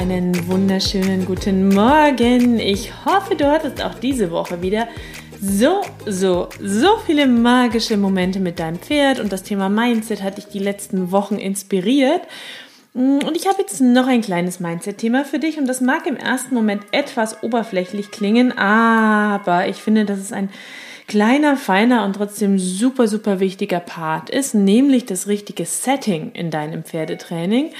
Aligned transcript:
Einen 0.00 0.48
wunderschönen 0.48 1.26
guten 1.26 1.68
Morgen. 1.68 2.58
Ich 2.58 2.90
hoffe, 3.04 3.36
du 3.36 3.44
hattest 3.44 3.84
auch 3.84 3.92
diese 3.92 4.30
Woche 4.30 4.62
wieder 4.62 4.88
so, 5.42 5.82
so, 6.06 6.48
so 6.58 6.96
viele 7.04 7.26
magische 7.26 7.98
Momente 7.98 8.40
mit 8.40 8.60
deinem 8.60 8.78
Pferd 8.78 9.20
und 9.20 9.30
das 9.30 9.42
Thema 9.42 9.68
Mindset 9.68 10.22
hat 10.22 10.38
dich 10.38 10.46
die 10.46 10.58
letzten 10.58 11.12
Wochen 11.12 11.36
inspiriert. 11.36 12.22
Und 12.94 13.36
ich 13.36 13.46
habe 13.46 13.60
jetzt 13.60 13.82
noch 13.82 14.06
ein 14.06 14.22
kleines 14.22 14.58
Mindset-Thema 14.58 15.26
für 15.26 15.38
dich 15.38 15.58
und 15.58 15.66
das 15.66 15.82
mag 15.82 16.06
im 16.06 16.16
ersten 16.16 16.54
Moment 16.54 16.82
etwas 16.92 17.42
oberflächlich 17.42 18.10
klingen, 18.10 18.56
aber 18.56 19.68
ich 19.68 19.76
finde, 19.76 20.06
dass 20.06 20.18
es 20.18 20.32
ein 20.32 20.48
kleiner, 21.08 21.58
feiner 21.58 22.06
und 22.06 22.14
trotzdem 22.14 22.58
super, 22.58 23.06
super 23.06 23.38
wichtiger 23.38 23.80
Part 23.80 24.30
ist, 24.30 24.54
nämlich 24.54 25.04
das 25.04 25.26
richtige 25.26 25.66
Setting 25.66 26.32
in 26.32 26.50
deinem 26.50 26.84
Pferdetraining, 26.84 27.72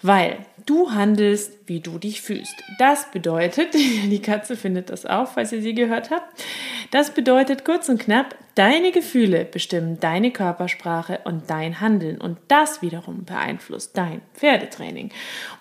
weil 0.00 0.38
Du 0.66 0.90
handelst, 0.90 1.52
wie 1.66 1.78
du 1.78 1.96
dich 1.96 2.20
fühlst. 2.20 2.54
Das 2.80 3.08
bedeutet, 3.12 3.74
die 3.74 4.20
Katze 4.20 4.56
findet 4.56 4.90
das 4.90 5.06
auch, 5.06 5.28
falls 5.28 5.52
ihr 5.52 5.62
sie 5.62 5.74
gehört 5.74 6.10
habt. 6.10 6.42
Das 6.90 7.10
bedeutet 7.10 7.64
kurz 7.64 7.88
und 7.88 8.00
knapp, 8.00 8.34
deine 8.56 8.90
Gefühle 8.90 9.44
bestimmen 9.44 10.00
deine 10.00 10.32
Körpersprache 10.32 11.20
und 11.24 11.50
dein 11.50 11.80
Handeln. 11.80 12.20
Und 12.20 12.38
das 12.48 12.82
wiederum 12.82 13.24
beeinflusst 13.24 13.96
dein 13.96 14.22
Pferdetraining. 14.34 15.10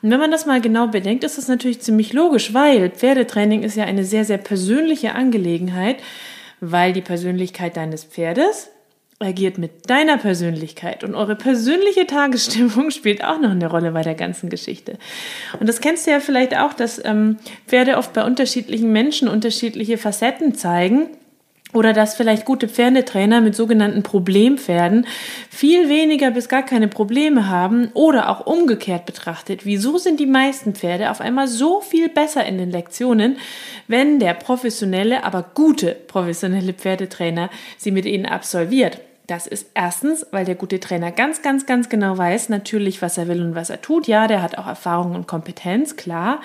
Und 0.01 0.09
wenn 0.09 0.19
man 0.19 0.31
das 0.31 0.47
mal 0.47 0.59
genau 0.59 0.87
bedenkt, 0.87 1.23
ist 1.23 1.37
das 1.37 1.47
natürlich 1.47 1.81
ziemlich 1.81 2.11
logisch, 2.13 2.55
weil 2.55 2.89
Pferdetraining 2.89 3.61
ist 3.61 3.75
ja 3.75 3.83
eine 3.85 4.05
sehr, 4.05 4.25
sehr 4.25 4.39
persönliche 4.39 5.13
Angelegenheit, 5.13 5.97
weil 6.61 6.93
die 6.93 7.01
Persönlichkeit 7.01 7.77
deines 7.77 8.05
Pferdes 8.05 8.71
agiert 9.25 9.57
mit 9.57 9.89
deiner 9.89 10.17
Persönlichkeit 10.17 11.03
und 11.03 11.15
eure 11.15 11.35
persönliche 11.35 12.07
Tagesstimmung 12.07 12.89
spielt 12.91 13.23
auch 13.23 13.39
noch 13.39 13.51
eine 13.51 13.69
Rolle 13.69 13.91
bei 13.91 14.01
der 14.01 14.15
ganzen 14.15 14.49
Geschichte. 14.49 14.97
Und 15.59 15.67
das 15.67 15.81
kennst 15.81 16.07
du 16.07 16.11
ja 16.11 16.19
vielleicht 16.19 16.55
auch, 16.57 16.73
dass 16.73 17.03
ähm, 17.03 17.37
Pferde 17.67 17.97
oft 17.97 18.13
bei 18.13 18.23
unterschiedlichen 18.23 18.91
Menschen 18.91 19.27
unterschiedliche 19.27 19.97
Facetten 19.97 20.55
zeigen. 20.55 21.09
Oder 21.75 21.91
dass 21.91 22.15
vielleicht 22.15 22.45
gute 22.45 22.69
Pferdetrainer 22.69 23.41
mit 23.41 23.53
sogenannten 23.53 24.01
Problempferden 24.01 25.05
viel 25.49 25.89
weniger 25.89 26.31
bis 26.31 26.47
gar 26.47 26.63
keine 26.63 26.87
Probleme 26.87 27.49
haben 27.49 27.89
oder 27.93 28.29
auch 28.29 28.45
umgekehrt 28.45 29.05
betrachtet. 29.05 29.65
Wieso 29.65 29.97
sind 29.97 30.21
die 30.21 30.25
meisten 30.25 30.73
Pferde 30.73 31.11
auf 31.11 31.19
einmal 31.19 31.49
so 31.49 31.81
viel 31.81 32.07
besser 32.07 32.45
in 32.45 32.57
den 32.57 32.71
Lektionen, 32.71 33.37
wenn 33.89 34.19
der 34.21 34.35
professionelle, 34.35 35.25
aber 35.25 35.43
gute 35.53 35.97
professionelle 36.07 36.71
Pferdetrainer 36.71 37.49
sie 37.77 37.91
mit 37.91 38.05
ihnen 38.05 38.25
absolviert? 38.25 39.01
Das 39.27 39.47
ist 39.47 39.71
erstens, 39.73 40.27
weil 40.29 40.45
der 40.45 40.53
gute 40.53 40.79
Trainer 40.79 41.11
ganz, 41.11 41.41
ganz, 41.41 41.65
ganz 41.65 41.89
genau 41.89 42.15
weiß, 42.15 42.49
natürlich, 42.49 43.01
was 43.01 43.17
er 43.17 43.27
will 43.27 43.41
und 43.41 43.55
was 43.55 43.71
er 43.71 43.81
tut. 43.81 44.07
Ja, 44.07 44.27
der 44.27 44.43
hat 44.43 44.57
auch 44.59 44.67
Erfahrung 44.67 45.15
und 45.15 45.27
Kompetenz, 45.27 45.95
klar, 45.95 46.41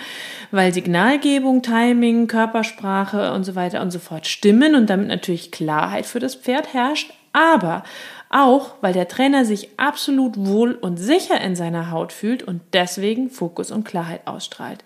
weil 0.51 0.73
Signalgebung, 0.73 1.61
Timing, 1.61 2.27
Körpersprache 2.27 3.33
und 3.33 3.45
so 3.45 3.55
weiter 3.55 3.83
und 3.83 3.91
so 3.91 3.99
fort 3.99 4.27
stimmen 4.27 4.75
und 4.75 4.89
damit 4.89 5.09
natürlich 5.09 5.51
Klarheit 5.51 6.07
für 6.07 6.21
das 6.21 6.35
Pferd 6.35 6.73
herrscht. 6.73 7.13
Aber 7.33 7.85
auch, 8.31 8.75
weil 8.81 8.93
der 8.93 9.09
Trainer 9.09 9.45
sich 9.45 9.71
absolut 9.77 10.37
wohl 10.37 10.73
und 10.73 10.97
sicher 10.97 11.41
in 11.41 11.57
seiner 11.57 11.91
Haut 11.91 12.13
fühlt 12.13 12.43
und 12.43 12.63
deswegen 12.73 13.29
Fokus 13.29 13.71
und 13.71 13.85
Klarheit 13.85 14.27
ausstrahlt. 14.27 14.85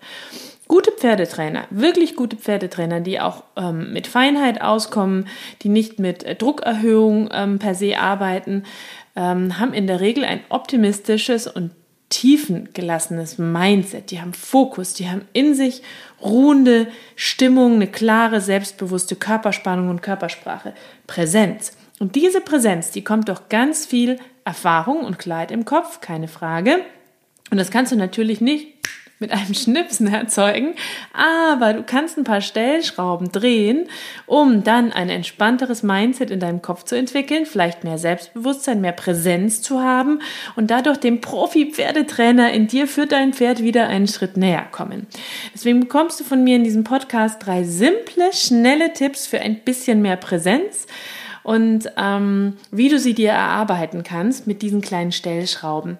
Gute 0.67 0.91
Pferdetrainer, 0.91 1.65
wirklich 1.69 2.15
gute 2.15 2.37
Pferdetrainer, 2.37 2.99
die 2.99 3.19
auch 3.19 3.43
ähm, 3.55 3.93
mit 3.93 4.07
Feinheit 4.07 4.61
auskommen, 4.61 5.27
die 5.61 5.69
nicht 5.69 5.99
mit 5.99 6.23
äh, 6.23 6.35
Druckerhöhung 6.35 7.29
ähm, 7.31 7.59
per 7.59 7.75
se 7.75 7.99
arbeiten, 7.99 8.63
ähm, 9.15 9.59
haben 9.59 9.73
in 9.73 9.85
der 9.85 9.99
Regel 9.99 10.23
ein 10.23 10.39
optimistisches 10.49 11.45
und 11.47 11.71
tiefengelassenes 12.09 13.37
Mindset. 13.37 14.09
Die 14.11 14.21
haben 14.21 14.33
Fokus, 14.33 14.93
die 14.93 15.09
haben 15.09 15.27
in 15.33 15.53
sich 15.53 15.83
ruhende 16.21 16.87
Stimmung, 17.15 17.75
eine 17.75 17.87
klare, 17.87 18.41
selbstbewusste 18.41 19.15
Körperspannung 19.15 19.89
und 19.89 20.01
Körpersprache, 20.01 20.73
Präsenz. 21.07 21.77
Und 21.99 22.15
diese 22.15 22.41
Präsenz, 22.41 22.91
die 22.91 23.03
kommt 23.03 23.29
durch 23.29 23.49
ganz 23.49 23.85
viel 23.85 24.19
Erfahrung 24.43 25.01
und 25.01 25.19
Klarheit 25.19 25.51
im 25.51 25.65
Kopf, 25.65 26.01
keine 26.01 26.27
Frage. 26.27 26.77
Und 27.51 27.57
das 27.57 27.71
kannst 27.71 27.91
du 27.91 27.95
natürlich 27.95 28.41
nicht 28.41 28.74
mit 29.19 29.31
einem 29.31 29.53
Schnipsen 29.53 30.07
erzeugen, 30.07 30.75
aber 31.13 31.73
du 31.73 31.83
kannst 31.83 32.17
ein 32.17 32.23
paar 32.25 32.41
Stellschrauben 32.41 33.31
drehen, 33.31 33.87
um 34.25 34.63
dann 34.63 34.91
ein 34.91 35.09
entspannteres 35.09 35.83
Mindset 35.83 36.31
in 36.31 36.39
deinem 36.39 36.61
Kopf 36.61 36.83
zu 36.83 36.95
entwickeln, 36.95 37.45
vielleicht 37.45 37.83
mehr 37.83 37.97
Selbstbewusstsein, 37.97 38.81
mehr 38.81 38.91
Präsenz 38.91 39.61
zu 39.61 39.81
haben 39.81 40.19
und 40.55 40.69
dadurch 40.69 40.97
dem 40.97 41.21
Profi-Pferdetrainer 41.21 42.51
in 42.51 42.67
dir 42.67 42.87
für 42.87 43.05
dein 43.05 43.33
Pferd 43.33 43.61
wieder 43.61 43.87
einen 43.87 44.07
Schritt 44.07 44.37
näher 44.37 44.67
kommen. 44.71 45.07
Deswegen 45.53 45.79
bekommst 45.79 46.19
du 46.19 46.23
von 46.23 46.43
mir 46.43 46.57
in 46.57 46.63
diesem 46.63 46.83
Podcast 46.83 47.45
drei 47.45 47.63
simple, 47.63 48.33
schnelle 48.33 48.93
Tipps 48.93 49.27
für 49.27 49.39
ein 49.39 49.59
bisschen 49.59 50.01
mehr 50.01 50.17
Präsenz 50.17 50.87
und 51.43 51.91
ähm, 51.95 52.57
wie 52.71 52.89
du 52.89 52.99
sie 52.99 53.13
dir 53.13 53.29
erarbeiten 53.29 54.03
kannst 54.03 54.47
mit 54.47 54.61
diesen 54.61 54.81
kleinen 54.81 55.11
Stellschrauben. 55.11 55.99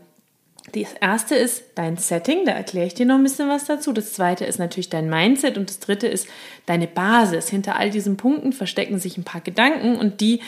Das 0.83 0.93
erste 0.99 1.35
ist 1.35 1.63
dein 1.75 1.95
Setting, 1.95 2.43
da 2.45 2.51
erkläre 2.51 2.87
ich 2.87 2.93
dir 2.93 3.05
noch 3.05 3.15
ein 3.15 3.23
bisschen 3.23 3.47
was 3.47 3.63
dazu. 3.63 3.93
Das 3.93 4.11
zweite 4.11 4.43
ist 4.43 4.59
natürlich 4.59 4.89
dein 4.89 5.09
Mindset 5.09 5.57
und 5.57 5.69
das 5.69 5.79
dritte 5.79 6.07
ist 6.07 6.27
deine 6.65 6.85
Basis. 6.85 7.49
Hinter 7.49 7.77
all 7.77 7.89
diesen 7.89 8.17
Punkten 8.17 8.51
verstecken 8.51 8.99
sich 8.99 9.17
ein 9.17 9.23
paar 9.23 9.39
Gedanken 9.39 9.95
und 9.95 10.19
die 10.19 10.41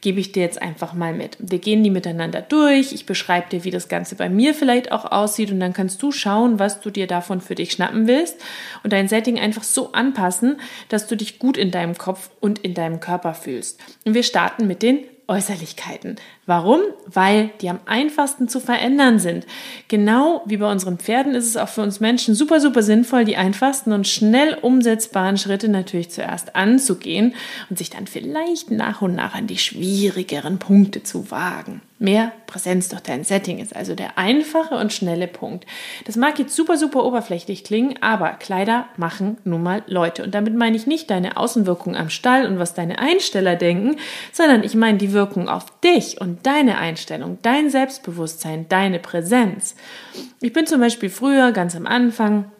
gebe 0.00 0.20
ich 0.20 0.30
dir 0.30 0.44
jetzt 0.44 0.62
einfach 0.62 0.94
mal 0.94 1.12
mit. 1.12 1.36
Wir 1.40 1.58
gehen 1.58 1.82
die 1.82 1.90
miteinander 1.90 2.42
durch. 2.42 2.92
Ich 2.92 3.06
beschreibe 3.06 3.48
dir, 3.48 3.64
wie 3.64 3.72
das 3.72 3.88
Ganze 3.88 4.14
bei 4.14 4.28
mir 4.28 4.54
vielleicht 4.54 4.92
auch 4.92 5.10
aussieht 5.10 5.50
und 5.50 5.58
dann 5.58 5.72
kannst 5.72 6.00
du 6.00 6.12
schauen, 6.12 6.60
was 6.60 6.80
du 6.80 6.90
dir 6.90 7.08
davon 7.08 7.40
für 7.40 7.56
dich 7.56 7.72
schnappen 7.72 8.06
willst 8.06 8.36
und 8.84 8.92
dein 8.92 9.08
Setting 9.08 9.40
einfach 9.40 9.64
so 9.64 9.90
anpassen, 9.92 10.60
dass 10.90 11.08
du 11.08 11.16
dich 11.16 11.40
gut 11.40 11.56
in 11.56 11.72
deinem 11.72 11.98
Kopf 11.98 12.30
und 12.40 12.60
in 12.60 12.74
deinem 12.74 13.00
Körper 13.00 13.34
fühlst. 13.34 13.80
Und 14.04 14.14
wir 14.14 14.22
starten 14.22 14.68
mit 14.68 14.82
den 14.82 15.04
Äußerlichkeiten. 15.28 16.16
Warum? 16.44 16.80
Weil 17.06 17.50
die 17.60 17.68
am 17.68 17.78
einfachsten 17.86 18.48
zu 18.48 18.58
verändern 18.58 19.20
sind. 19.20 19.46
Genau 19.86 20.42
wie 20.44 20.56
bei 20.56 20.68
unseren 20.70 20.98
Pferden 20.98 21.36
ist 21.36 21.46
es 21.46 21.56
auch 21.56 21.68
für 21.68 21.82
uns 21.82 22.00
Menschen 22.00 22.34
super, 22.34 22.60
super 22.60 22.82
sinnvoll, 22.82 23.24
die 23.24 23.36
einfachsten 23.36 23.92
und 23.92 24.08
schnell 24.08 24.58
umsetzbaren 24.60 25.38
Schritte 25.38 25.68
natürlich 25.68 26.10
zuerst 26.10 26.56
anzugehen 26.56 27.34
und 27.70 27.78
sich 27.78 27.90
dann 27.90 28.08
vielleicht 28.08 28.72
nach 28.72 29.02
und 29.02 29.14
nach 29.14 29.36
an 29.36 29.46
die 29.46 29.58
schwierigeren 29.58 30.58
Punkte 30.58 31.04
zu 31.04 31.30
wagen. 31.30 31.80
Mehr 32.02 32.32
Präsenz 32.48 32.88
durch 32.88 33.02
dein 33.02 33.22
Setting 33.22 33.60
ist 33.60 33.76
also 33.76 33.94
der 33.94 34.18
einfache 34.18 34.74
und 34.74 34.92
schnelle 34.92 35.28
Punkt. 35.28 35.66
Das 36.04 36.16
mag 36.16 36.36
jetzt 36.40 36.56
super, 36.56 36.76
super 36.76 37.04
oberflächlich 37.04 37.62
klingen, 37.62 37.94
aber 38.00 38.30
Kleider 38.30 38.86
machen 38.96 39.38
nun 39.44 39.62
mal 39.62 39.84
Leute. 39.86 40.24
Und 40.24 40.34
damit 40.34 40.56
meine 40.56 40.76
ich 40.76 40.88
nicht 40.88 41.08
deine 41.10 41.36
Außenwirkung 41.36 41.94
am 41.94 42.10
Stall 42.10 42.46
und 42.46 42.58
was 42.58 42.74
deine 42.74 42.98
Einsteller 42.98 43.54
denken, 43.54 43.98
sondern 44.32 44.64
ich 44.64 44.74
meine 44.74 44.98
die 44.98 45.12
Wirkung 45.12 45.48
auf 45.48 45.66
dich 45.78 46.20
und 46.20 46.31
deine 46.42 46.78
Einstellung, 46.78 47.38
dein 47.42 47.70
Selbstbewusstsein, 47.70 48.66
deine 48.68 48.98
Präsenz. 48.98 49.74
Ich 50.40 50.52
bin 50.52 50.66
zum 50.66 50.80
Beispiel 50.80 51.10
früher, 51.10 51.52
ganz 51.52 51.76
am 51.76 51.86
Anfang, 51.86 52.50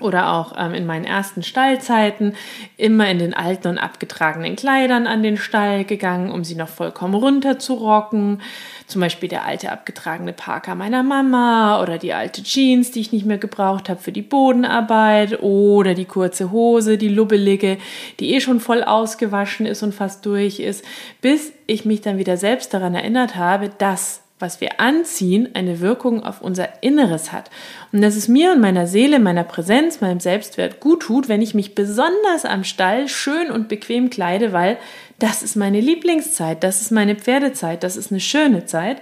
oder 0.00 0.32
auch 0.32 0.54
ähm, 0.58 0.74
in 0.74 0.86
meinen 0.86 1.04
ersten 1.04 1.42
Stallzeiten 1.42 2.34
immer 2.76 3.08
in 3.08 3.18
den 3.18 3.34
alten 3.34 3.68
und 3.68 3.78
abgetragenen 3.78 4.56
Kleidern 4.56 5.06
an 5.06 5.22
den 5.22 5.36
Stall 5.36 5.84
gegangen, 5.84 6.30
um 6.30 6.44
sie 6.44 6.54
noch 6.54 6.68
vollkommen 6.68 7.14
runter 7.14 7.58
zu 7.58 7.74
rocken. 7.74 8.40
Zum 8.86 9.00
Beispiel 9.00 9.28
der 9.28 9.44
alte 9.44 9.70
abgetragene 9.70 10.32
Parker 10.32 10.74
meiner 10.74 11.02
Mama 11.02 11.80
oder 11.80 11.98
die 11.98 12.12
alte 12.12 12.42
Jeans, 12.42 12.90
die 12.90 13.00
ich 13.00 13.12
nicht 13.12 13.26
mehr 13.26 13.38
gebraucht 13.38 13.88
habe 13.88 14.00
für 14.00 14.12
die 14.12 14.22
Bodenarbeit 14.22 15.40
oder 15.42 15.94
die 15.94 16.04
kurze 16.04 16.50
Hose, 16.50 16.98
die 16.98 17.08
lubbelige, 17.08 17.78
die 18.18 18.34
eh 18.34 18.40
schon 18.40 18.60
voll 18.60 18.82
ausgewaschen 18.82 19.66
ist 19.66 19.82
und 19.82 19.94
fast 19.94 20.26
durch 20.26 20.58
ist, 20.58 20.84
bis 21.20 21.52
ich 21.66 21.84
mich 21.84 22.00
dann 22.00 22.18
wieder 22.18 22.36
selbst 22.36 22.74
daran 22.74 22.94
erinnert 22.94 23.36
habe, 23.36 23.70
dass 23.78 24.22
was 24.42 24.60
wir 24.60 24.80
anziehen, 24.80 25.48
eine 25.54 25.80
Wirkung 25.80 26.22
auf 26.22 26.42
unser 26.42 26.82
Inneres 26.82 27.32
hat. 27.32 27.50
Und 27.92 28.02
dass 28.02 28.16
es 28.16 28.28
mir 28.28 28.52
und 28.52 28.60
meiner 28.60 28.86
Seele, 28.86 29.20
meiner 29.20 29.44
Präsenz, 29.44 30.00
meinem 30.00 30.20
Selbstwert 30.20 30.80
gut 30.80 31.02
tut, 31.02 31.28
wenn 31.28 31.40
ich 31.40 31.54
mich 31.54 31.74
besonders 31.74 32.44
am 32.44 32.64
Stall 32.64 33.08
schön 33.08 33.50
und 33.50 33.68
bequem 33.68 34.10
kleide, 34.10 34.52
weil 34.52 34.76
das 35.18 35.42
ist 35.42 35.56
meine 35.56 35.80
Lieblingszeit, 35.80 36.62
das 36.62 36.82
ist 36.82 36.90
meine 36.90 37.14
Pferdezeit, 37.14 37.84
das 37.84 37.96
ist 37.96 38.10
eine 38.10 38.20
schöne 38.20 38.66
Zeit. 38.66 39.00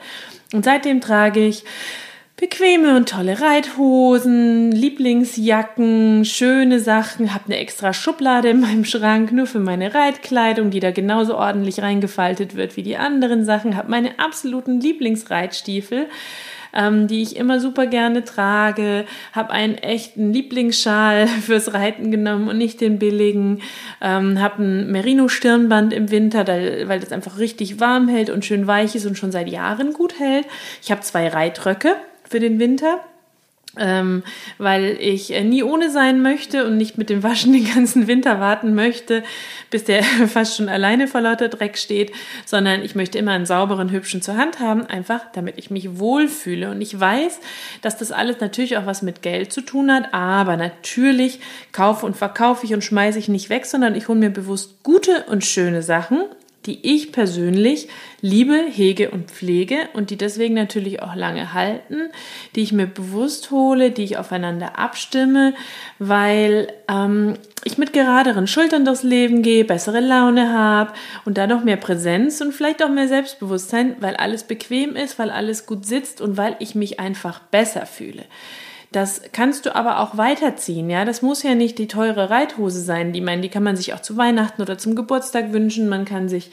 Und 0.53 0.65
seitdem 0.65 1.01
trage 1.01 1.45
ich 1.45 1.65
bequeme 2.41 2.97
und 2.97 3.11
tolle 3.11 3.39
Reithosen, 3.39 4.73
Lieblingsjacken, 4.73 6.25
schöne 6.25 6.81
Sachen, 6.81 7.35
habe 7.35 7.45
eine 7.47 7.59
extra 7.59 7.93
Schublade 7.93 8.49
in 8.49 8.61
meinem 8.61 8.87
Schrank 8.87 9.31
nur 9.31 9.47
für 9.47 9.61
meine 9.61 9.95
Reitkleidung, 9.95 10.71
die 10.71 10.81
da 10.81 10.91
genauso 10.91 11.37
ordentlich 11.37 11.83
reingefaltet 11.83 12.57
wird 12.57 12.79
wie 12.79 12.83
die 12.83 12.97
anderen 12.97 13.45
Sachen, 13.45 13.77
habe 13.77 13.91
meine 13.91 14.19
absoluten 14.19 14.81
Lieblingsreitstiefel, 14.81 16.07
ähm, 16.73 17.09
die 17.09 17.21
ich 17.21 17.37
immer 17.37 17.61
super 17.61 17.87
gerne 17.87 18.25
trage, 18.25 19.05
habe 19.35 19.51
einen 19.51 19.75
echten 19.75 20.33
Lieblingsschal 20.33 21.27
fürs 21.45 21.75
Reiten 21.75 22.11
genommen 22.11 22.49
und 22.49 22.57
nicht 22.57 22.81
den 22.81 22.99
billigen, 22.99 23.61
ähm, 24.01 24.41
habe 24.41 24.63
ein 24.63 24.91
Merino-Stirnband 24.91 25.93
im 25.93 26.11
Winter, 26.11 26.47
weil 26.47 27.01
das 27.01 27.13
einfach 27.13 27.39
richtig 27.39 27.81
warm 27.81 28.09
hält 28.09 28.31
und 28.31 28.47
schön 28.47 28.67
weich 28.67 28.95
ist 28.95 29.05
und 29.05 29.19
schon 29.19 29.31
seit 29.31 29.51
Jahren 29.51 29.93
gut 29.93 30.19
hält. 30.19 30.47
Ich 30.83 30.91
habe 30.91 31.03
zwei 31.03 31.29
Reitröcke 31.29 31.97
für 32.31 32.41
den 32.41 32.59
Winter. 32.59 33.01
Ähm, 33.79 34.25
weil 34.59 34.97
ich 35.01 35.33
äh, 35.33 35.45
nie 35.45 35.63
ohne 35.63 35.91
sein 35.91 36.23
möchte 36.23 36.67
und 36.67 36.77
nicht 36.77 36.99
mit 36.99 37.09
dem 37.09 37.23
Waschen 37.23 37.53
den 37.53 37.73
ganzen 37.73 38.09
Winter 38.09 38.41
warten 38.41 38.75
möchte, 38.75 39.23
bis 39.71 39.85
der 39.85 40.03
fast 40.27 40.57
schon 40.57 40.69
alleine 40.69 41.07
vor 41.07 41.21
lauter 41.21 41.49
Dreck 41.49 41.79
steht, 41.79 42.11
sondern 42.45 42.83
ich 42.83 42.97
möchte 42.97 43.17
immer 43.19 43.31
einen 43.31 43.47
sauberen, 43.47 43.93
hübschen 43.93 44.23
zur 44.23 44.37
Hand 44.37 44.59
haben, 44.59 44.87
einfach 44.87 45.21
damit 45.35 45.57
ich 45.57 45.71
mich 45.71 46.01
wohlfühle. 46.01 46.73
Und 46.73 46.81
ich 46.81 46.99
weiß, 46.99 47.39
dass 47.81 47.97
das 47.97 48.11
alles 48.11 48.41
natürlich 48.41 48.77
auch 48.77 48.87
was 48.87 49.03
mit 49.03 49.23
Geld 49.23 49.53
zu 49.53 49.61
tun 49.61 49.93
hat, 49.93 50.13
aber 50.13 50.57
natürlich 50.57 51.39
kaufe 51.71 52.07
und 52.07 52.17
verkaufe 52.17 52.67
ich 52.67 52.75
und 52.75 52.83
schmeiße 52.83 53.21
ich 53.21 53.29
nicht 53.29 53.51
weg, 53.51 53.67
sondern 53.67 53.95
ich 53.95 54.09
hole 54.09 54.19
mir 54.19 54.31
bewusst 54.31 54.83
gute 54.83 55.27
und 55.29 55.45
schöne 55.45 55.83
Sachen 55.83 56.25
die 56.67 56.95
ich 56.95 57.11
persönlich 57.11 57.89
liebe, 58.21 58.65
hege 58.71 59.11
und 59.11 59.31
pflege 59.31 59.89
und 59.95 60.11
die 60.11 60.19
deswegen 60.19 60.55
natürlich 60.55 61.03
auch 61.03 61.15
lange 61.15 61.55
halten, 61.55 62.11
die 62.55 62.61
ich 62.61 62.73
mir 62.73 62.87
bewusst 62.87 63.51
hole, 63.51 63.91
die 63.91 64.05
ich 64.05 64.19
aufeinander 64.19 64.79
abstimme, 64.79 65.55
weil 65.99 66.73
ähm, 66.89 67.35
ich 67.65 67.79
mit 67.79 67.93
geraderen 67.93 68.47
Schultern 68.47 68.85
durchs 68.85 69.03
Leben 69.03 69.43
gehe, 69.43 69.65
bessere 69.65 70.01
Laune 70.01 70.53
habe 70.53 70.93
und 71.25 71.39
dadurch 71.39 71.65
mehr 71.65 71.79
Präsenz 71.79 72.41
und 72.41 72.53
vielleicht 72.53 72.83
auch 72.83 72.91
mehr 72.91 73.09
Selbstbewusstsein, 73.09 73.97
weil 74.01 74.17
alles 74.17 74.45
bequem 74.45 74.97
ist, 74.97 75.19
weil 75.19 75.31
alles 75.31 75.65
gut 75.65 75.87
sitzt 75.87 76.21
und 76.21 76.37
weil 76.37 76.57
ich 76.59 76.75
mich 76.75 77.01
einfach 77.01 77.41
besser 77.41 77.87
fühle. 77.87 78.25
Das 78.93 79.23
kannst 79.33 79.67
du 79.67 79.77
aber 79.77 80.01
auch 80.01 80.17
weiterziehen, 80.17 80.91
ja. 80.91 81.05
Das 81.05 81.23
muss 81.23 81.45
ja 81.45 81.55
nicht 81.55 81.79
die 81.79 81.87
teure 81.87 82.29
Reithose 82.29 82.81
sein. 82.81 83.13
Die, 83.13 83.21
meine, 83.21 83.43
die 83.43 83.49
kann 83.49 83.63
man 83.63 83.77
sich 83.77 83.95
auch 83.95 84.01
zu 84.01 84.17
Weihnachten 84.17 84.63
oder 84.63 84.79
zum 84.79 84.97
Geburtstag 84.97 85.53
wünschen. 85.53 85.89
Man 85.89 86.05
kann 86.05 86.29
sich 86.29 86.51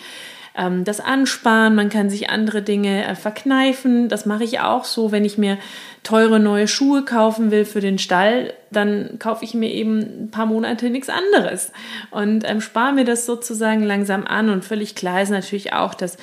ähm, 0.58 0.84
das 0.84 1.00
ansparen, 1.00 1.76
man 1.76 1.90
kann 1.90 2.10
sich 2.10 2.30
andere 2.30 2.62
Dinge 2.62 3.06
äh, 3.06 3.16
verkneifen. 3.16 4.10
Das 4.10 4.26
mache 4.26 4.44
ich 4.44 4.60
auch 4.60 4.84
so, 4.84 5.12
wenn 5.12 5.24
ich 5.24 5.38
mir 5.38 5.58
teure 6.04 6.40
neue 6.40 6.68
Schuhe 6.68 7.06
kaufen 7.06 7.52
will 7.52 7.66
für 7.66 7.82
den 7.82 8.00
Stall, 8.00 8.54
dann 8.72 9.18
kaufe 9.20 9.44
ich 9.44 9.54
mir 9.54 9.72
eben 9.72 10.00
ein 10.26 10.32
paar 10.32 10.46
Monate 10.46 10.90
nichts 10.90 11.10
anderes 11.10 11.72
und 12.12 12.48
ähm, 12.48 12.62
spare 12.62 12.94
mir 12.94 13.06
das 13.06 13.26
sozusagen 13.26 13.84
langsam 13.84 14.26
an. 14.26 14.50
Und 14.50 14.66
völlig 14.66 14.96
klar 14.96 15.22
ist 15.22 15.30
natürlich 15.30 15.74
auch, 15.74 15.94
dass 15.94 16.18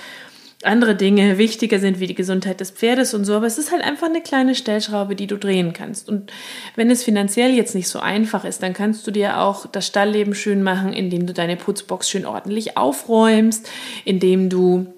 andere 0.65 0.95
Dinge 0.95 1.39
wichtiger 1.39 1.79
sind 1.79 2.01
wie 2.01 2.07
die 2.07 2.15
Gesundheit 2.15 2.61
des 2.61 2.71
Pferdes 2.71 3.15
und 3.15 3.25
so, 3.25 3.35
aber 3.35 3.47
es 3.47 3.59
ist 3.59 3.73
halt 3.73 3.83
einfach 3.83 4.09
eine 4.09 4.21
kleine 4.21 4.55
Stellschraube, 4.55 5.17
die 5.17 5.27
du 5.27 5.37
drehen 5.37 5.73
kannst. 5.73 6.09
Und 6.09 6.33
wenn 6.77 6.91
es 6.91 7.05
finanziell 7.05 7.53
jetzt 7.53 7.75
nicht 7.75 7.89
so 7.89 8.01
einfach 8.01 8.45
ist, 8.45 8.63
dann 8.63 8.73
kannst 8.73 9.07
du 9.07 9.11
dir 9.11 9.41
auch 9.41 9.67
das 9.67 9.87
Stallleben 9.87 10.35
schön 10.35 10.63
machen, 10.63 10.93
indem 10.93 11.27
du 11.27 11.33
deine 11.33 11.57
Putzbox 11.57 12.09
schön 12.09 12.27
ordentlich 12.27 12.77
aufräumst, 12.77 13.69
indem 14.05 14.49
du 14.49 14.94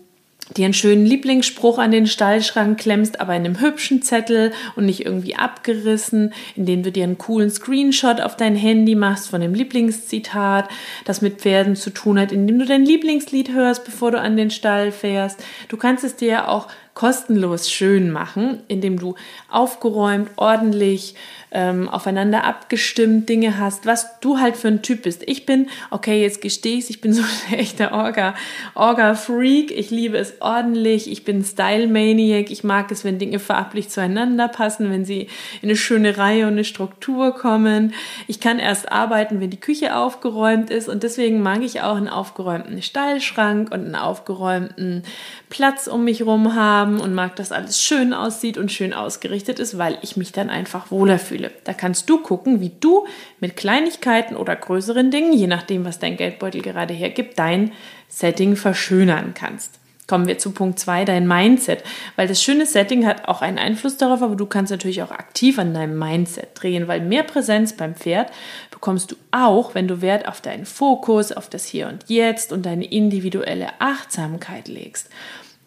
dir 0.54 0.64
einen 0.64 0.74
schönen 0.74 1.04
Lieblingsspruch 1.04 1.78
an 1.78 1.90
den 1.90 2.06
Stallschrank 2.06 2.78
klemmst, 2.78 3.20
aber 3.20 3.34
in 3.34 3.44
einem 3.44 3.60
hübschen 3.60 4.02
Zettel 4.02 4.52
und 4.76 4.86
nicht 4.86 5.04
irgendwie 5.04 5.36
abgerissen, 5.36 6.32
indem 6.54 6.82
du 6.82 6.92
dir 6.92 7.04
einen 7.04 7.18
coolen 7.18 7.50
Screenshot 7.50 8.20
auf 8.20 8.36
dein 8.36 8.54
Handy 8.54 8.94
machst 8.94 9.28
von 9.28 9.40
dem 9.40 9.54
Lieblingszitat, 9.54 10.68
das 11.04 11.20
mit 11.22 11.40
Pferden 11.40 11.76
zu 11.76 11.90
tun 11.90 12.18
hat, 12.18 12.32
indem 12.32 12.58
du 12.58 12.64
dein 12.64 12.84
Lieblingslied 12.84 13.52
hörst, 13.52 13.84
bevor 13.84 14.12
du 14.12 14.20
an 14.20 14.36
den 14.36 14.50
Stall 14.50 14.92
fährst. 14.92 15.42
Du 15.68 15.76
kannst 15.76 16.04
es 16.04 16.16
dir 16.16 16.48
auch 16.48 16.68
kostenlos 16.96 17.70
schön 17.70 18.10
machen, 18.10 18.60
indem 18.68 18.98
du 18.98 19.14
aufgeräumt, 19.50 20.30
ordentlich, 20.36 21.14
ähm, 21.52 21.88
aufeinander 21.88 22.44
abgestimmt 22.44 23.28
Dinge 23.28 23.58
hast, 23.58 23.86
was 23.86 24.18
du 24.20 24.38
halt 24.40 24.56
für 24.56 24.68
ein 24.68 24.82
Typ 24.82 25.02
bist. 25.02 25.22
Ich 25.26 25.46
bin, 25.46 25.68
okay, 25.90 26.22
jetzt 26.22 26.40
gestehe 26.40 26.78
ich 26.78 26.90
ich 26.90 27.02
bin 27.02 27.12
so 27.12 27.22
ein 27.22 27.54
echter 27.58 27.92
Orga, 27.92 28.34
Orga-Freak. 28.74 29.70
Ich 29.70 29.90
liebe 29.90 30.16
es 30.16 30.40
ordentlich. 30.40 31.10
Ich 31.10 31.24
bin 31.24 31.44
Style-Maniac. 31.44 32.50
Ich 32.50 32.64
mag 32.64 32.90
es, 32.90 33.04
wenn 33.04 33.18
Dinge 33.18 33.40
farblich 33.40 33.90
zueinander 33.90 34.48
passen, 34.48 34.90
wenn 34.90 35.04
sie 35.04 35.28
in 35.60 35.68
eine 35.68 35.76
schöne 35.76 36.16
Reihe 36.16 36.46
und 36.46 36.54
eine 36.54 36.64
Struktur 36.64 37.34
kommen. 37.34 37.92
Ich 38.26 38.40
kann 38.40 38.58
erst 38.58 38.90
arbeiten, 38.90 39.40
wenn 39.40 39.50
die 39.50 39.60
Küche 39.60 39.96
aufgeräumt 39.96 40.70
ist 40.70 40.88
und 40.88 41.02
deswegen 41.02 41.42
mag 41.42 41.62
ich 41.62 41.82
auch 41.82 41.96
einen 41.96 42.08
aufgeräumten 42.08 42.80
Stallschrank 42.80 43.70
und 43.70 43.84
einen 43.84 43.96
aufgeräumten 43.96 45.02
Platz 45.50 45.88
um 45.88 46.04
mich 46.04 46.24
rum 46.24 46.54
haben 46.54 46.85
und 46.94 47.14
mag, 47.14 47.36
dass 47.36 47.52
alles 47.52 47.82
schön 47.82 48.14
aussieht 48.14 48.58
und 48.58 48.72
schön 48.72 48.94
ausgerichtet 48.94 49.58
ist, 49.58 49.76
weil 49.78 49.98
ich 50.02 50.16
mich 50.16 50.32
dann 50.32 50.50
einfach 50.50 50.90
wohler 50.90 51.18
fühle. 51.18 51.50
Da 51.64 51.72
kannst 51.72 52.08
du 52.08 52.18
gucken, 52.18 52.60
wie 52.60 52.72
du 52.80 53.06
mit 53.40 53.56
Kleinigkeiten 53.56 54.36
oder 54.36 54.56
größeren 54.56 55.10
Dingen, 55.10 55.32
je 55.32 55.46
nachdem, 55.46 55.84
was 55.84 55.98
dein 55.98 56.16
Geldbeutel 56.16 56.62
gerade 56.62 56.94
hergibt, 56.94 57.38
dein 57.38 57.72
Setting 58.08 58.56
verschönern 58.56 59.34
kannst. 59.34 59.80
Kommen 60.06 60.28
wir 60.28 60.38
zu 60.38 60.52
Punkt 60.52 60.78
2, 60.78 61.04
dein 61.04 61.26
Mindset. 61.26 61.82
Weil 62.14 62.28
das 62.28 62.40
schöne 62.40 62.64
Setting 62.64 63.06
hat 63.06 63.26
auch 63.26 63.42
einen 63.42 63.58
Einfluss 63.58 63.96
darauf, 63.96 64.22
aber 64.22 64.36
du 64.36 64.46
kannst 64.46 64.70
natürlich 64.70 65.02
auch 65.02 65.10
aktiv 65.10 65.58
an 65.58 65.74
deinem 65.74 65.98
Mindset 65.98 66.50
drehen, 66.54 66.86
weil 66.86 67.00
mehr 67.00 67.24
Präsenz 67.24 67.72
beim 67.72 67.96
Pferd 67.96 68.30
bekommst 68.70 69.10
du 69.10 69.16
auch, 69.32 69.74
wenn 69.74 69.88
du 69.88 70.02
Wert 70.02 70.28
auf 70.28 70.40
deinen 70.40 70.64
Fokus, 70.64 71.32
auf 71.32 71.48
das 71.48 71.64
Hier 71.64 71.88
und 71.88 72.04
Jetzt 72.08 72.52
und 72.52 72.66
deine 72.66 72.84
individuelle 72.84 73.80
Achtsamkeit 73.80 74.68
legst. 74.68 75.10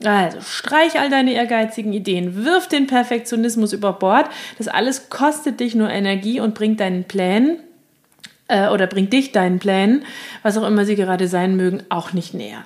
Also 0.03 0.39
streich 0.41 0.97
all 0.97 1.09
deine 1.09 1.33
ehrgeizigen 1.33 1.91
Ideen, 1.91 2.45
wirf 2.45 2.67
den 2.67 2.87
Perfektionismus 2.87 3.73
über 3.73 3.93
Bord. 3.93 4.29
Das 4.57 4.69
alles 4.69 5.09
kostet 5.09 5.59
dich 5.59 5.75
nur 5.75 5.89
Energie 5.89 6.39
und 6.39 6.55
bringt 6.55 6.79
deinen 6.79 7.03
Plänen 7.03 7.59
äh, 8.47 8.69
oder 8.69 8.87
bringt 8.87 9.11
dich 9.11 9.33
deinen 9.33 9.59
Plänen, 9.59 10.05
was 10.41 10.57
auch 10.57 10.65
immer 10.65 10.85
sie 10.85 10.95
gerade 10.95 11.27
sein 11.27 11.57
mögen, 11.57 11.83
auch 11.89 12.13
nicht 12.13 12.33
näher. 12.33 12.63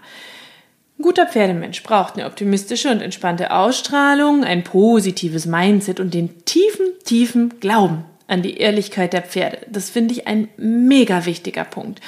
Ein 1.00 1.04
guter 1.04 1.26
Pferdemensch 1.26 1.82
braucht 1.82 2.16
eine 2.16 2.28
optimistische 2.28 2.92
und 2.92 3.02
entspannte 3.02 3.50
Ausstrahlung, 3.52 4.44
ein 4.44 4.64
positives 4.64 5.48
Mindset 5.48 6.00
und 6.00 6.14
den 6.14 6.46
tiefen, 6.46 6.86
tiefen 7.04 7.60
Glauben 7.60 8.06
an 8.34 8.42
die 8.42 8.58
Ehrlichkeit 8.58 9.14
der 9.14 9.22
Pferde. 9.22 9.60
Das 9.70 9.92
finde 9.92 10.14
ich 10.14 10.28
ein 10.28 10.50
mega 10.58 11.26
wichtiger 11.26 11.64
Punkt. 11.64 12.02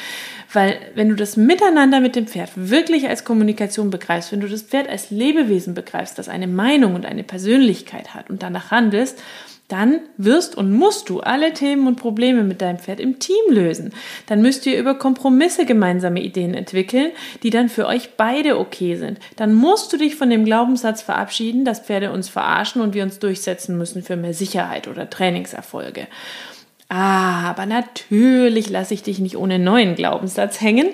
Weil 0.52 0.78
wenn 0.96 1.10
du 1.10 1.16
das 1.16 1.38
Miteinander 1.38 2.00
mit 2.00 2.16
dem 2.16 2.28
Pferd 2.28 2.52
wirklich 2.56 3.08
als 3.08 3.24
Kommunikation 3.24 3.92
begreifst, 3.92 4.32
wenn 4.32 4.42
du 4.42 4.48
das 4.48 4.64
Pferd 4.64 4.90
als 4.90 5.12
Lebewesen 5.12 5.76
begreifst, 5.76 6.18
das 6.18 6.28
eine 6.28 6.48
Meinung 6.48 6.96
und 6.96 7.06
eine 7.06 7.24
Persönlichkeit 7.24 8.14
hat 8.16 8.30
und 8.30 8.42
danach 8.42 8.72
handelst, 8.72 9.22
dann 9.68 10.00
wirst 10.18 10.56
und 10.56 10.72
musst 10.72 11.10
du 11.10 11.22
alle 11.22 11.54
Themen 11.54 11.88
und 11.88 11.96
Probleme 11.96 12.44
mit 12.44 12.62
deinem 12.62 12.78
Pferd 12.78 13.00
im 13.00 13.20
Team 13.20 13.36
lösen. 13.50 13.94
Dann 14.28 14.42
müsst 14.42 14.66
ihr 14.66 14.78
über 14.80 14.96
Kompromisse 14.96 15.66
gemeinsame 15.66 16.22
Ideen 16.22 16.54
entwickeln, 16.54 17.12
die 17.42 17.50
dann 17.50 17.70
für 17.70 17.88
euch 17.88 18.12
beide 18.16 18.60
okay 18.60 18.96
sind. 18.96 19.20
Dann 19.38 19.54
musst 19.54 19.92
du 19.92 19.98
dich 19.98 20.16
von 20.16 20.30
dem 20.30 20.46
Glaubenssatz 20.46 21.02
verabschieden, 21.02 21.66
dass 21.66 21.80
Pferde 21.80 22.12
uns 22.12 22.30
verarschen 22.30 22.82
und 22.82 22.94
wir 22.94 23.04
uns 23.04 23.20
durchsetzen 23.20 23.78
müssen 23.78 24.04
für 24.04 24.16
mehr 24.16 24.34
Sicherheit 24.34 24.88
oder 24.88 25.10
Trainingserfolge. 25.10 26.08
Aber 26.88 27.66
natürlich 27.66 28.70
lasse 28.70 28.94
ich 28.94 29.02
dich 29.02 29.20
nicht 29.20 29.38
ohne 29.38 29.58
neuen 29.58 29.96
Glaubenssatz 29.96 30.62
hängen. 30.62 30.90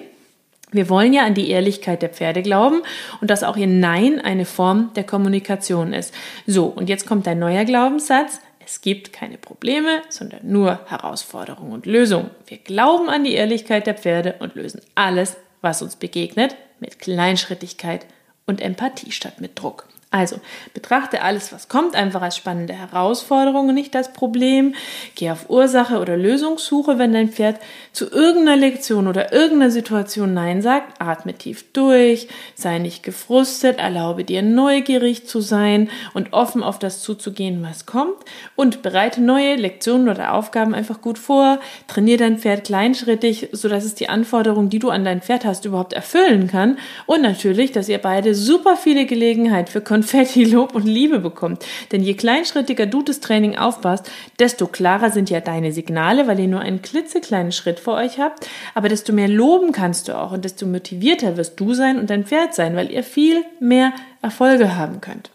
Wir 0.72 0.88
wollen 0.88 1.12
ja 1.12 1.26
an 1.26 1.34
die 1.34 1.50
Ehrlichkeit 1.50 2.02
der 2.02 2.10
Pferde 2.10 2.42
glauben 2.42 2.82
und 3.20 3.30
dass 3.30 3.44
auch 3.44 3.58
ihr 3.58 3.68
Nein 3.68 4.22
eine 4.22 4.46
Form 4.46 4.92
der 4.96 5.04
Kommunikation 5.04 5.92
ist. 5.92 6.14
So, 6.48 6.68
und 6.68 6.88
jetzt 6.88 7.06
kommt 7.06 7.28
ein 7.28 7.40
neuer 7.40 7.66
Glaubenssatz. 7.66 8.40
Es 8.66 8.82
gibt 8.82 9.14
keine 9.14 9.38
Probleme, 9.38 10.02
sondern 10.10 10.50
nur 10.50 10.80
Herausforderungen 10.88 11.74
und 11.74 11.86
Lösungen. 11.86 12.32
Wir 12.46 12.58
glauben 12.58 13.10
an 13.10 13.24
die 13.24 13.34
Ehrlichkeit 13.34 13.88
der 13.88 13.96
Pferde 13.96 14.36
und 14.40 14.56
lösen 14.56 14.82
alles, 14.96 15.38
was 15.62 15.82
uns 15.82 15.96
begegnet, 15.96 16.56
mit 16.80 17.00
Kleinschrittigkeit 17.00 18.06
und 18.46 18.62
Empathie 18.62 19.12
statt 19.12 19.40
mit 19.40 19.60
Druck. 19.60 19.88
Also 20.14 20.42
betrachte 20.74 21.22
alles, 21.22 21.54
was 21.54 21.70
kommt, 21.70 21.96
einfach 21.96 22.22
als 22.22 22.36
spannende 22.36 22.74
Herausforderung 22.74 23.70
und 23.70 23.76
nicht 23.76 23.96
als 23.96 24.12
Problem. 24.12 24.76
Geh 25.16 25.32
auf 25.32 25.50
Ursache 25.50 26.00
oder 26.00 26.18
Lösungssuche, 26.18 27.00
wenn 27.00 27.14
dein 27.14 27.30
Pferd 27.30 27.62
zu 27.94 28.12
irgendeiner 28.12 28.58
Lektion 28.58 29.08
oder 29.08 29.32
irgendeiner 29.32 29.72
Situation 29.72 30.34
Nein 30.34 30.62
sagt. 30.62 31.02
Atme 31.02 31.34
tief 31.34 31.72
durch, 31.72 32.28
sei 32.56 32.80
nicht 32.80 33.04
gefrustet, 33.04 33.80
erlaube 33.80 34.26
dir 34.26 34.42
neugierig 34.42 35.28
zu 35.28 35.40
sein 35.40 35.90
und 36.14 36.34
offen 36.34 36.62
auf 36.62 36.78
das 36.78 37.02
zuzugehen, 37.02 37.64
was 37.64 37.86
kommt. 37.86 38.18
Und 38.58 38.82
bereite 38.82 39.22
neue 39.22 39.56
Lektionen 39.56 40.10
oder 40.10 40.34
Aufgaben 40.34 40.76
einfach 40.76 41.00
gut 41.00 41.20
vor. 41.20 41.60
Trainiere 41.88 42.18
dein 42.18 42.38
Pferd 42.38 42.66
kleinschrittig, 42.66 43.48
sodass 43.54 43.86
es 43.86 43.96
die 43.96 44.10
Anforderungen, 44.10 44.70
die 44.70 44.80
du 44.80 44.90
an 44.90 45.06
dein 45.06 45.22
Pferd 45.22 45.46
hast, 45.46 45.64
überhaupt 45.64 45.94
erfüllen 45.94 46.48
kann. 46.48 46.78
Und 47.06 47.22
natürlich, 47.22 47.72
dass 47.72 47.88
ihr 47.88 48.00
beide 48.00 48.36
super 48.36 48.76
viele 48.76 49.06
Gelegenheit 49.06 49.70
für 49.70 49.80
Konfetti, 50.02 50.44
Lob 50.52 50.74
und 50.74 50.88
Liebe 50.88 51.20
bekommt. 51.20 51.64
Denn 51.92 52.02
je 52.02 52.16
kleinschrittiger 52.16 52.88
du 52.88 53.04
das 53.04 53.20
Training 53.20 53.56
aufbaust, 53.56 54.10
desto 54.40 54.66
klarer 54.66 55.12
sind 55.12 55.30
ja 55.30 55.42
deine 55.42 55.72
Signale, 55.72 56.28
weil 56.28 56.40
ihr 56.40 56.48
nur 56.48 56.62
einen 56.62 56.82
klitzekleinen 56.82 57.52
Schritt 57.52 57.80
vor 57.80 57.94
euch 57.96 58.20
habt. 58.20 58.50
Aber 58.74 58.90
desto 58.90 59.14
mehr 59.14 59.28
loben 59.28 59.72
kannst 59.72 60.08
du 60.08 60.18
auch 60.18 60.32
und 60.32 60.44
desto 60.44 60.66
motivierter 60.66 61.38
wirst 61.38 61.60
du 61.60 61.76
sein 61.76 62.00
und 62.00 62.10
dein 62.10 62.26
Pferd 62.26 62.56
sein, 62.56 62.76
weil 62.76 62.92
ihr 62.92 63.04
viel 63.04 63.44
mehr 63.60 63.94
Erfolge 64.24 64.76
haben 64.76 65.02
könnt. 65.02 65.30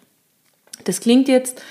Das 0.82 1.00
klingt 1.00 1.28
jetzt 1.28 1.62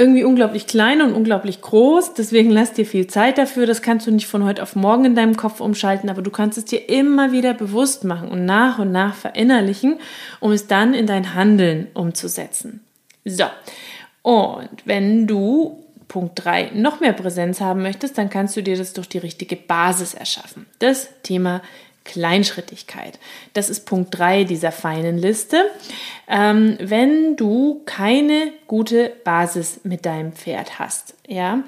irgendwie 0.00 0.22
unglaublich 0.22 0.68
klein 0.68 1.02
und 1.02 1.12
unglaublich 1.12 1.60
groß. 1.60 2.14
Deswegen 2.14 2.50
lass 2.50 2.72
dir 2.72 2.86
viel 2.86 3.08
Zeit 3.08 3.36
dafür. 3.36 3.66
Das 3.66 3.82
kannst 3.82 4.06
du 4.06 4.12
nicht 4.12 4.28
von 4.28 4.44
heute 4.44 4.62
auf 4.62 4.76
morgen 4.76 5.04
in 5.04 5.14
deinem 5.16 5.36
Kopf 5.36 5.60
umschalten, 5.60 6.08
aber 6.08 6.22
du 6.22 6.30
kannst 6.30 6.56
es 6.56 6.64
dir 6.64 6.88
immer 6.88 7.32
wieder 7.32 7.52
bewusst 7.52 8.04
machen 8.04 8.28
und 8.28 8.44
nach 8.44 8.78
und 8.78 8.92
nach 8.92 9.14
verinnerlichen, 9.16 9.98
um 10.38 10.52
es 10.52 10.68
dann 10.68 10.94
in 10.94 11.06
dein 11.06 11.34
Handeln 11.34 11.88
umzusetzen. 11.94 12.80
So. 13.24 13.44
Und 14.22 14.68
wenn 14.84 15.26
du 15.26 15.84
Punkt 16.06 16.44
3 16.44 16.70
noch 16.74 17.00
mehr 17.00 17.12
Präsenz 17.12 17.60
haben 17.60 17.82
möchtest, 17.82 18.18
dann 18.18 18.30
kannst 18.30 18.56
du 18.56 18.62
dir 18.62 18.76
das 18.76 18.92
durch 18.92 19.08
die 19.08 19.18
richtige 19.18 19.56
Basis 19.56 20.14
erschaffen. 20.14 20.66
Das 20.78 21.08
Thema 21.22 21.60
Kleinschrittigkeit. 22.08 23.18
Das 23.52 23.70
ist 23.70 23.86
Punkt 23.86 24.18
3 24.18 24.44
dieser 24.44 24.72
feinen 24.72 25.18
Liste. 25.18 25.70
Ähm, 26.26 26.76
wenn 26.80 27.36
du 27.36 27.82
keine 27.84 28.52
gute 28.66 29.12
Basis 29.22 29.80
mit 29.84 30.06
deinem 30.06 30.32
Pferd 30.32 30.78
hast, 30.78 31.14
ja, 31.26 31.62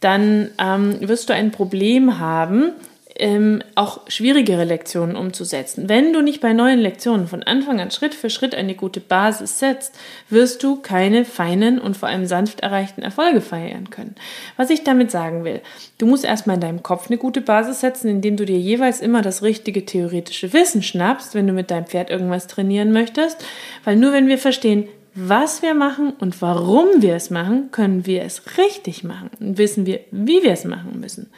dann 0.00 0.50
ähm, 0.58 1.08
wirst 1.08 1.30
du 1.30 1.34
ein 1.34 1.52
Problem 1.52 2.18
haben, 2.18 2.72
ähm, 3.18 3.62
auch 3.74 4.02
schwierigere 4.08 4.64
Lektionen 4.64 5.16
umzusetzen. 5.16 5.88
Wenn 5.88 6.12
du 6.12 6.22
nicht 6.22 6.40
bei 6.40 6.52
neuen 6.52 6.78
Lektionen 6.78 7.26
von 7.26 7.42
Anfang 7.42 7.80
an 7.80 7.90
Schritt 7.90 8.14
für 8.14 8.30
Schritt 8.30 8.54
eine 8.54 8.74
gute 8.74 9.00
Basis 9.00 9.58
setzt, 9.58 9.94
wirst 10.28 10.62
du 10.62 10.76
keine 10.76 11.24
feinen 11.24 11.78
und 11.78 11.96
vor 11.96 12.08
allem 12.08 12.26
sanft 12.26 12.60
erreichten 12.60 13.02
Erfolge 13.02 13.40
feiern 13.40 13.90
können. 13.90 14.14
Was 14.56 14.70
ich 14.70 14.84
damit 14.84 15.10
sagen 15.10 15.44
will, 15.44 15.60
du 15.98 16.06
musst 16.06 16.24
erstmal 16.24 16.56
in 16.56 16.62
deinem 16.62 16.82
Kopf 16.82 17.08
eine 17.08 17.18
gute 17.18 17.40
Basis 17.40 17.80
setzen, 17.80 18.08
indem 18.08 18.36
du 18.36 18.44
dir 18.44 18.58
jeweils 18.58 19.00
immer 19.00 19.22
das 19.22 19.42
richtige 19.42 19.84
theoretische 19.84 20.52
Wissen 20.52 20.82
schnappst, 20.82 21.34
wenn 21.34 21.46
du 21.46 21.52
mit 21.52 21.70
deinem 21.70 21.86
Pferd 21.86 22.10
irgendwas 22.10 22.46
trainieren 22.46 22.92
möchtest, 22.92 23.44
weil 23.84 23.96
nur 23.96 24.12
wenn 24.12 24.28
wir 24.28 24.38
verstehen, 24.38 24.88
was 25.14 25.62
wir 25.62 25.72
machen 25.72 26.12
und 26.20 26.42
warum 26.42 26.86
wir 26.98 27.14
es 27.14 27.30
machen, 27.30 27.70
können 27.70 28.04
wir 28.04 28.22
es 28.22 28.42
richtig 28.58 29.02
machen 29.02 29.30
und 29.40 29.56
wissen 29.56 29.86
wir, 29.86 30.00
wie 30.10 30.42
wir 30.42 30.52
es 30.52 30.64
machen 30.64 31.00
müssen. 31.00 31.30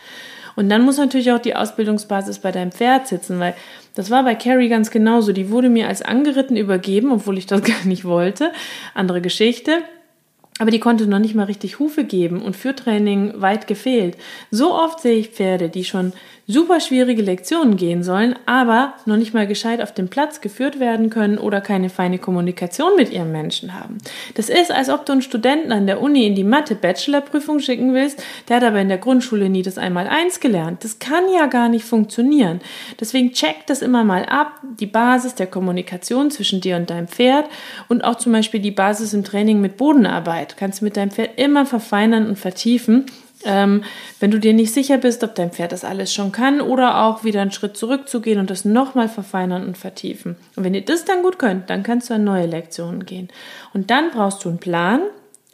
Und 0.59 0.69
dann 0.71 0.83
muss 0.83 0.99
natürlich 0.99 1.31
auch 1.31 1.39
die 1.39 1.55
Ausbildungsbasis 1.55 2.41
bei 2.41 2.51
deinem 2.51 2.73
Pferd 2.73 3.07
sitzen, 3.07 3.39
weil 3.39 3.55
das 3.95 4.11
war 4.11 4.25
bei 4.25 4.35
Carrie 4.35 4.69
ganz 4.69 4.91
genauso. 4.91 5.31
Die 5.31 5.51
wurde 5.51 5.69
mir 5.69 5.87
als 5.87 6.03
angeritten 6.03 6.57
übergeben, 6.57 7.13
obwohl 7.13 7.39
ich 7.39 7.47
das 7.47 7.63
gar 7.63 7.85
nicht 7.85 8.05
wollte. 8.05 8.51
Andere 8.93 9.21
Geschichte. 9.21 9.85
Aber 10.59 10.71
die 10.71 10.81
konnte 10.81 11.07
noch 11.07 11.19
nicht 11.19 11.35
mal 11.35 11.45
richtig 11.45 11.79
Hufe 11.79 12.05
geben 12.05 12.43
und 12.43 12.57
für 12.57 12.75
Training 12.75 13.41
weit 13.41 13.67
gefehlt. 13.67 14.17
So 14.51 14.75
oft 14.75 15.01
sehe 15.01 15.19
ich 15.19 15.29
Pferde, 15.29 15.69
die 15.69 15.85
schon 15.85 16.13
super 16.51 16.81
schwierige 16.81 17.21
Lektionen 17.21 17.77
gehen 17.77 18.03
sollen, 18.03 18.35
aber 18.47 18.95
noch 19.05 19.19
nicht 19.19 19.35
mal 19.35 19.47
gescheit 19.47 19.83
auf 19.83 19.93
dem 19.93 20.09
Platz 20.09 20.41
geführt 20.41 20.81
werden 20.81 21.11
können 21.11 21.37
oder 21.37 21.61
keine 21.61 21.91
feine 21.91 22.19
Kommunikation 22.19 22.97
mit 22.97 23.13
ihrem 23.13 23.31
Menschen 23.31 23.75
haben. 23.79 23.99
Das 24.35 24.49
ist, 24.49 24.73
als 24.73 24.89
ob 24.89 25.05
du 25.05 25.13
einen 25.13 25.21
Studenten 25.23 25.73
an 25.73 25.87
der 25.87 26.01
Uni 26.01 26.27
in 26.27 26.35
die 26.35 26.45
Mathe-Bachelor-Prüfung 26.45 27.61
schicken 27.61 27.93
willst, 27.93 28.23
der 28.49 28.57
hat 28.57 28.65
aber 28.65 28.81
in 28.81 28.89
der 28.89 28.97
Grundschule 28.97 29.51
nie 29.51 29.61
das 29.61 29.77
Einmal-Eins 29.77 30.41
gelernt. 30.41 30.85
Das 30.85 30.99
kann 30.99 31.25
ja 31.35 31.47
gar 31.47 31.69
nicht 31.69 31.85
funktionieren. 31.85 32.63
Deswegen 32.99 33.33
check 33.33 33.67
das 33.67 33.83
immer 33.83 34.03
mal 34.03 34.25
ab, 34.25 34.59
die 34.81 34.87
Basis 34.87 35.35
der 35.35 35.49
Kommunikation 35.49 36.31
zwischen 36.31 36.63
dir 36.63 36.77
und 36.77 36.89
deinem 36.89 37.09
Pferd 37.09 37.45
und 37.89 38.03
auch 38.05 38.17
zum 38.17 38.33
Beispiel 38.33 38.61
die 38.61 38.71
Basis 38.71 39.13
im 39.13 39.23
Training 39.23 39.61
mit 39.61 39.77
Bodenarbeit. 39.77 40.48
Kannst 40.57 40.81
du 40.81 40.85
mit 40.85 40.97
deinem 40.97 41.11
Pferd 41.11 41.39
immer 41.39 41.67
verfeinern 41.67 42.27
und 42.27 42.37
vertiefen 42.37 43.07
ähm, 43.45 43.85
wenn 44.21 44.31
du 44.31 44.41
dir 44.41 44.53
nicht 44.53 44.73
sicher 44.73 44.99
bist, 44.99 45.23
ob 45.23 45.35
dein 45.35 45.53
Pferd 45.53 45.73
das 45.73 45.85
alles 45.85 46.13
schon 46.13 46.33
kann 46.33 46.61
oder 46.61 47.03
auch 47.03 47.25
wieder 47.25 47.41
einen 47.41 47.53
Schritt 47.53 47.77
zurückzugehen 47.77 48.39
und 48.39 48.51
das 48.51 48.65
nochmal 48.65 49.09
verfeinern 49.09 49.67
und 49.67 49.79
vertiefen. 49.79 50.37
Und 50.57 50.65
wenn 50.65 50.75
ihr 50.75 50.85
das 50.85 51.05
dann 51.05 51.23
gut 51.23 51.39
könnt, 51.39 51.71
dann 51.71 51.83
kannst 51.83 52.11
du 52.11 52.15
an 52.15 52.25
neue 52.25 52.47
Lektionen 52.47 53.07
gehen. 53.07 53.29
Und 53.75 53.91
dann 53.91 54.11
brauchst 54.11 54.45
du 54.45 54.49
einen 54.49 54.59
Plan, 54.59 55.03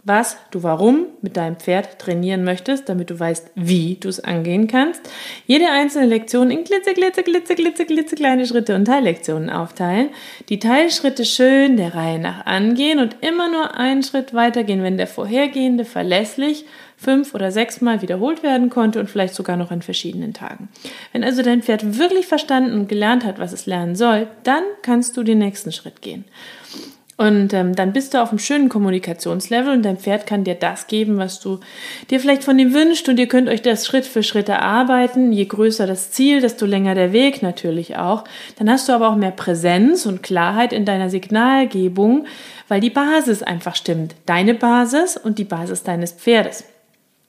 was 0.05 0.37
du 0.51 0.63
warum 0.63 1.07
mit 1.23 1.37
deinem 1.37 1.57
Pferd 1.57 1.99
trainieren 1.99 2.45
möchtest, 2.45 2.89
damit 2.89 3.11
du 3.11 3.19
weißt, 3.19 3.51
wie 3.55 3.97
du 3.97 4.09
es 4.09 4.21
angehen 4.21 4.67
kannst. 4.67 5.01
Jede 5.47 5.69
einzelne 5.71 6.07
Lektion 6.07 6.51
in 6.51 6.65
glitze, 6.65 6.93
glitze, 6.93 7.23
glitze, 7.23 7.55
glitze, 7.55 7.87
glitze 7.87 8.15
kleine 8.15 8.47
Schritte 8.47 8.75
und 8.75 8.85
Teillektionen 8.85 9.49
aufteilen. 9.49 10.11
Die 10.51 10.59
Teilschritte 10.59 11.25
schön 11.25 11.77
der 11.77 11.95
Reihe 11.95 12.19
nach 12.19 12.45
angehen 12.45 12.99
und 12.99 13.17
immer 13.23 13.51
nur 13.51 13.77
einen 13.77 14.03
Schritt 14.03 14.35
weitergehen, 14.35 14.83
wenn 14.83 14.99
der 14.99 15.07
vorhergehende 15.07 15.85
verlässlich 15.85 16.67
fünf 16.97 17.35
oder 17.35 17.51
sechs 17.51 17.81
Mal 17.81 18.03
wiederholt 18.03 18.43
werden 18.43 18.71
konnte 18.71 19.01
und 19.01 19.11
vielleicht 19.11 19.35
sogar 19.35 19.57
noch 19.57 19.71
an 19.71 19.83
verschiedenen 19.83 20.33
Tagen. 20.33 20.69
Wenn 21.13 21.25
also 21.25 21.43
dein 21.43 21.63
Pferd 21.63 21.99
wirklich 21.99 22.27
verstanden 22.27 22.73
und 22.73 22.89
gelernt 22.89 23.25
hat, 23.25 23.39
was 23.39 23.53
es 23.53 23.67
lernen 23.67 23.97
soll, 23.97 24.29
dann 24.43 24.63
kannst 24.83 25.17
du 25.17 25.23
den 25.23 25.39
nächsten 25.39 25.73
Schritt 25.73 26.03
gehen. 26.03 26.25
Und 27.17 27.53
ähm, 27.53 27.77
dann 27.77 27.93
bist 27.93 28.13
du 28.13 28.21
auf 28.21 28.31
einem 28.31 28.41
schönen 28.41 28.69
Kommunikationslevel 28.69 29.73
und 29.73 29.83
dein 29.83 29.99
Pferd 29.99 30.27
kann 30.27 30.43
dir 30.43 30.57
das 30.57 30.89
geben, 30.89 31.17
was 31.17 31.39
du 31.39 31.61
dir 32.11 32.19
vielleicht 32.19 32.43
von 32.43 32.59
ihm 32.59 32.75
wünschst 32.75 33.09
und 33.09 33.19
ihr 33.19 33.29
könnt 33.29 33.49
euch 33.49 33.63
das 33.63 33.87
Schritt 33.87 34.05
für 34.05 34.25
Schritt 34.25 34.49
erarbeiten. 34.49 35.33
Je 35.33 35.45
größer 35.45 35.87
das 35.87 36.11
Ziel, 36.11 36.41
desto 36.41 36.67
länger 36.67 36.97
der 36.97 37.13
Weg 37.13 37.41
natürlich 37.41 37.97
auch. 37.97 38.25
Dann 38.59 38.69
hast 38.69 38.89
du 38.89 38.93
aber 38.93 39.11
auch 39.11 39.17
mehr 39.17 39.31
Präsenz 39.31 40.07
und 40.07 40.25
Klarheit 40.25 40.73
in 40.73 40.85
deiner 40.85 41.09
Signalgebung, 41.09 42.27
weil 42.67 42.81
die 42.81 42.91
Basis 42.91 43.45
einfach 43.45 43.77
stimmt. 43.77 44.17
Deine 44.27 44.55
Basis 44.55 45.17
und 45.17 45.39
die 45.39 45.45
Basis 45.45 45.85
deines 45.85 46.13
Pferdes. 46.13 46.65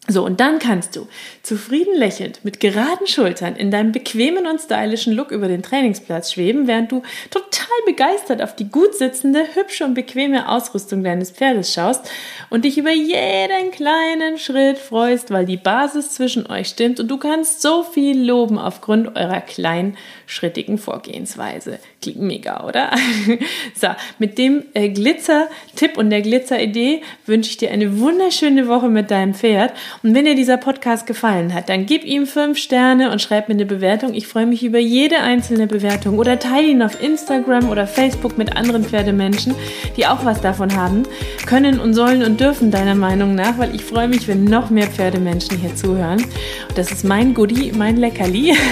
So, 0.07 0.23
und 0.23 0.39
dann 0.39 0.59
kannst 0.59 0.95
du 0.95 1.07
zufrieden 1.41 1.95
lächelnd 1.97 2.45
mit 2.45 2.59
geraden 2.59 3.07
Schultern 3.07 3.55
in 3.55 3.71
deinem 3.71 3.91
bequemen 3.91 4.45
und 4.45 4.61
stylischen 4.61 5.13
Look 5.13 5.31
über 5.31 5.47
den 5.47 5.63
Trainingsplatz 5.63 6.33
schweben, 6.33 6.67
während 6.67 6.91
du 6.91 7.01
total 7.31 7.65
begeistert 7.87 8.41
auf 8.43 8.55
die 8.55 8.69
gut 8.69 8.93
sitzende, 8.93 9.43
hübsche 9.55 9.83
und 9.83 9.95
bequeme 9.95 10.47
Ausrüstung 10.47 11.03
deines 11.03 11.31
Pferdes 11.31 11.73
schaust 11.73 12.07
und 12.51 12.65
dich 12.65 12.77
über 12.77 12.91
jeden 12.91 13.71
kleinen 13.71 14.37
Schritt 14.37 14.77
freust, 14.77 15.31
weil 15.31 15.45
die 15.45 15.57
Basis 15.57 16.11
zwischen 16.11 16.45
euch 16.45 16.67
stimmt 16.67 16.99
und 16.99 17.09
du 17.09 17.17
kannst 17.17 17.63
so 17.63 17.81
viel 17.81 18.23
loben 18.23 18.59
aufgrund 18.59 19.15
eurer 19.15 19.41
kleinschrittigen 19.41 20.77
Vorgehensweise. 20.77 21.79
Klingt 22.03 22.21
mega, 22.21 22.63
oder? 22.63 22.91
so, 23.75 23.87
mit 24.19 24.37
dem 24.37 24.65
äh, 24.75 24.89
Glitzer-Tipp 24.89 25.97
und 25.97 26.11
der 26.11 26.21
Glitzer-Idee 26.21 27.01
wünsche 27.25 27.49
ich 27.49 27.57
dir 27.57 27.71
eine 27.71 27.99
wunderschöne 27.99 28.67
Woche 28.67 28.89
mit 28.89 29.09
deinem 29.09 29.33
Pferd 29.33 29.73
und 30.03 30.13
wenn 30.13 30.25
dir 30.25 30.35
dieser 30.35 30.57
Podcast 30.57 31.05
gefallen 31.05 31.53
hat, 31.53 31.69
dann 31.69 31.85
gib 31.85 32.03
ihm 32.03 32.25
fünf 32.25 32.57
Sterne 32.57 33.11
und 33.11 33.21
schreib 33.21 33.47
mir 33.47 33.55
eine 33.55 33.65
Bewertung. 33.65 34.13
Ich 34.13 34.27
freue 34.27 34.45
mich 34.45 34.63
über 34.63 34.79
jede 34.79 35.19
einzelne 35.19 35.67
Bewertung 35.67 36.19
oder 36.19 36.39
teile 36.39 36.67
ihn 36.67 36.81
auf 36.81 37.01
Instagram 37.01 37.69
oder 37.69 37.87
Facebook 37.87 38.37
mit 38.37 38.55
anderen 38.55 38.83
Pferdemenschen, 38.83 39.55
die 39.97 40.05
auch 40.07 40.25
was 40.25 40.41
davon 40.41 40.75
haben, 40.75 41.03
können 41.45 41.79
und 41.79 41.93
sollen 41.93 42.23
und 42.23 42.39
dürfen 42.39 42.71
deiner 42.71 42.95
Meinung 42.95 43.35
nach, 43.35 43.57
weil 43.57 43.73
ich 43.73 43.83
freue 43.83 44.07
mich, 44.07 44.27
wenn 44.27 44.43
noch 44.43 44.69
mehr 44.69 44.87
Pferdemenschen 44.87 45.57
hier 45.57 45.75
zuhören. 45.75 46.23
Und 46.69 46.77
das 46.77 46.91
ist 46.91 47.03
mein 47.03 47.33
Goodie, 47.33 47.71
mein 47.75 47.97
Leckerli. 47.97 48.55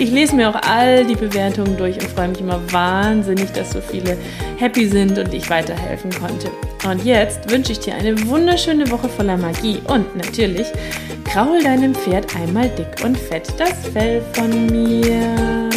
Ich 0.00 0.12
lese 0.12 0.36
mir 0.36 0.48
auch 0.48 0.62
all 0.62 1.04
die 1.04 1.16
Bewertungen 1.16 1.76
durch 1.76 1.96
und 1.96 2.04
freue 2.04 2.28
mich 2.28 2.40
immer 2.40 2.60
wahnsinnig, 2.70 3.50
dass 3.50 3.72
so 3.72 3.80
viele 3.80 4.16
happy 4.56 4.86
sind 4.86 5.18
und 5.18 5.34
ich 5.34 5.50
weiterhelfen 5.50 6.12
konnte. 6.12 6.52
Und 6.88 7.04
jetzt 7.04 7.50
wünsche 7.50 7.72
ich 7.72 7.80
dir 7.80 7.94
eine 7.96 8.28
wunderschöne 8.28 8.88
Woche 8.92 9.08
voller 9.08 9.36
Magie 9.36 9.78
und 9.88 10.14
natürlich. 10.18 10.66
Kraul 11.24 11.62
deinem 11.62 11.94
Pferd 11.94 12.36
einmal 12.36 12.68
dick 12.70 13.04
und 13.04 13.16
fett 13.16 13.48
das 13.58 13.72
Fell 13.92 14.22
von 14.34 14.66
mir. 14.66 15.68